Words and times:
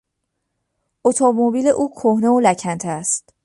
اتومبیل 1.05 1.67
او 1.67 1.91
کهنه 1.93 2.29
و 2.29 2.39
لکنته 2.39 2.87
است. 2.87 3.33